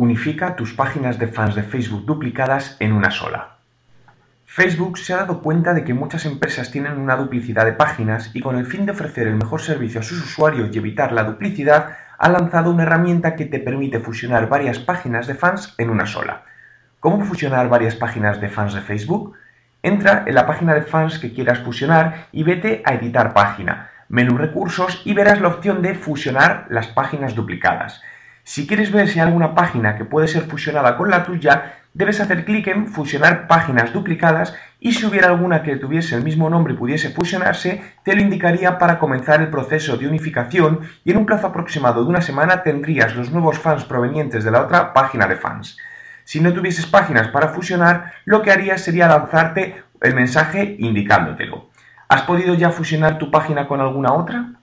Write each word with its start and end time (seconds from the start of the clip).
Unifica 0.00 0.56
tus 0.56 0.72
páginas 0.72 1.18
de 1.18 1.26
fans 1.26 1.54
de 1.54 1.62
Facebook 1.62 2.06
duplicadas 2.06 2.74
en 2.80 2.94
una 2.94 3.10
sola. 3.10 3.58
Facebook 4.46 4.96
se 4.96 5.12
ha 5.12 5.18
dado 5.18 5.42
cuenta 5.42 5.74
de 5.74 5.84
que 5.84 5.92
muchas 5.92 6.24
empresas 6.24 6.70
tienen 6.70 6.98
una 6.98 7.16
duplicidad 7.16 7.66
de 7.66 7.74
páginas 7.74 8.30
y 8.32 8.40
con 8.40 8.56
el 8.56 8.64
fin 8.64 8.86
de 8.86 8.92
ofrecer 8.92 9.26
el 9.26 9.34
mejor 9.34 9.60
servicio 9.60 10.00
a 10.00 10.02
sus 10.02 10.24
usuarios 10.24 10.70
y 10.72 10.78
evitar 10.78 11.12
la 11.12 11.24
duplicidad, 11.24 11.98
ha 12.16 12.28
lanzado 12.30 12.70
una 12.70 12.84
herramienta 12.84 13.36
que 13.36 13.44
te 13.44 13.58
permite 13.58 14.00
fusionar 14.00 14.48
varias 14.48 14.78
páginas 14.78 15.26
de 15.26 15.34
fans 15.34 15.74
en 15.76 15.90
una 15.90 16.06
sola. 16.06 16.44
¿Cómo 16.98 17.22
fusionar 17.22 17.68
varias 17.68 17.94
páginas 17.94 18.40
de 18.40 18.48
fans 18.48 18.72
de 18.72 18.80
Facebook? 18.80 19.34
Entra 19.82 20.24
en 20.26 20.34
la 20.34 20.46
página 20.46 20.72
de 20.72 20.80
fans 20.80 21.18
que 21.18 21.34
quieras 21.34 21.58
fusionar 21.58 22.28
y 22.32 22.42
vete 22.42 22.82
a 22.86 22.94
editar 22.94 23.34
página, 23.34 23.90
menú 24.08 24.38
recursos 24.38 25.02
y 25.04 25.12
verás 25.12 25.42
la 25.42 25.48
opción 25.48 25.82
de 25.82 25.94
fusionar 25.94 26.68
las 26.70 26.86
páginas 26.86 27.34
duplicadas. 27.34 28.00
Si 28.44 28.66
quieres 28.66 28.90
ver 28.90 29.08
si 29.08 29.20
hay 29.20 29.26
alguna 29.26 29.54
página 29.54 29.96
que 29.96 30.04
puede 30.04 30.28
ser 30.28 30.42
fusionada 30.42 30.96
con 30.96 31.10
la 31.10 31.24
tuya, 31.24 31.74
debes 31.92 32.20
hacer 32.20 32.44
clic 32.44 32.68
en 32.68 32.86
fusionar 32.86 33.46
páginas 33.46 33.92
duplicadas 33.92 34.54
y 34.78 34.92
si 34.92 35.04
hubiera 35.04 35.28
alguna 35.28 35.62
que 35.62 35.76
tuviese 35.76 36.16
el 36.16 36.24
mismo 36.24 36.48
nombre 36.48 36.74
y 36.74 36.76
pudiese 36.76 37.10
fusionarse, 37.10 37.82
te 38.02 38.14
lo 38.14 38.22
indicaría 38.22 38.78
para 38.78 38.98
comenzar 38.98 39.40
el 39.40 39.50
proceso 39.50 39.96
de 39.96 40.08
unificación 40.08 40.80
y 41.04 41.10
en 41.10 41.18
un 41.18 41.26
plazo 41.26 41.48
aproximado 41.48 42.02
de 42.02 42.08
una 42.08 42.22
semana 42.22 42.62
tendrías 42.62 43.14
los 43.14 43.30
nuevos 43.30 43.58
fans 43.58 43.84
provenientes 43.84 44.44
de 44.44 44.50
la 44.50 44.62
otra 44.62 44.92
página 44.92 45.26
de 45.26 45.36
fans. 45.36 45.76
Si 46.24 46.40
no 46.40 46.52
tuvieses 46.52 46.86
páginas 46.86 47.28
para 47.28 47.48
fusionar, 47.48 48.12
lo 48.24 48.42
que 48.42 48.52
harías 48.52 48.82
sería 48.82 49.08
lanzarte 49.08 49.82
el 50.00 50.14
mensaje 50.14 50.76
indicándotelo. 50.78 51.70
¿Has 52.08 52.22
podido 52.22 52.54
ya 52.54 52.70
fusionar 52.70 53.18
tu 53.18 53.30
página 53.30 53.68
con 53.68 53.80
alguna 53.80 54.12
otra? 54.12 54.59